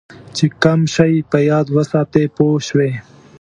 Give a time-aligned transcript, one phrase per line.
[0.35, 2.91] چې کم شی په یاد وساتې پوه شوې!.